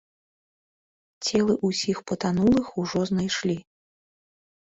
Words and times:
Целы 1.25 1.53
ўсіх 1.67 1.97
патанулых 2.11 2.71
ужо 2.85 2.99
знайшлі. 3.09 3.57